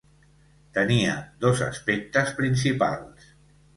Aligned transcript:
Tenia 0.77 1.11
dos 1.45 1.61
aspectes 1.67 2.33
principals. 2.41 3.29